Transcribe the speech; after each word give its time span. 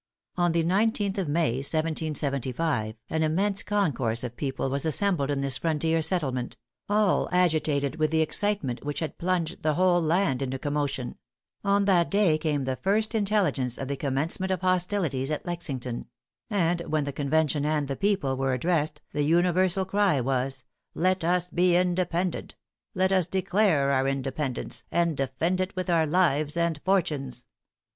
On 0.35 0.51
the 0.51 0.63
19th 0.63 1.27
May, 1.27 1.57
1775, 1.57 2.95
an 3.11 3.21
immense 3.21 3.61
concourse 3.61 4.23
of 4.23 4.35
people 4.35 4.67
was 4.67 4.83
assembled 4.83 5.29
in 5.29 5.41
this 5.41 5.59
frontier 5.59 6.01
settlement 6.01 6.57
all 6.89 7.29
agitated 7.31 7.97
with 7.97 8.09
the 8.09 8.21
excitement 8.21 8.83
which 8.83 8.97
had 8.99 9.19
plunged 9.19 9.61
the 9.61 9.75
whole 9.75 10.01
land 10.01 10.41
into 10.41 10.57
commotion; 10.57 11.19
on 11.63 11.85
that 11.85 12.09
day 12.09 12.39
came 12.39 12.63
the 12.63 12.77
first 12.77 13.13
intelligence 13.13 13.77
of 13.77 13.87
the 13.89 13.95
commencement 13.95 14.49
of 14.51 14.61
hostilities 14.61 15.29
at 15.29 15.45
Lexington; 15.45 16.07
and 16.49 16.81
when 16.91 17.03
the 17.03 17.13
convention 17.13 17.63
and 17.63 17.87
the 17.87 17.95
people 17.95 18.35
were 18.35 18.53
addressed, 18.55 19.03
the 19.13 19.21
universal 19.23 19.85
cry 19.85 20.19
was, 20.19 20.63
"Let 20.95 21.23
us 21.23 21.47
be 21.47 21.75
independent! 21.75 22.55
Let 22.95 23.11
us 23.11 23.27
declare 23.27 23.91
our 23.91 24.07
independence, 24.07 24.83
and 24.91 25.15
defend 25.15 25.61
it 25.61 25.75
with 25.75 25.91
our 25.91 26.07
lives 26.07 26.57
and 26.57 26.81
fortunes!" 26.83 27.45